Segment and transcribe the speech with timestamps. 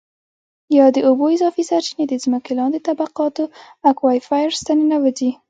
[0.77, 3.43] یا د اوبو اضافي سرچېنې د ځمکې لاندې طبقاتو
[3.89, 5.31] Aquifers ته ننوځي.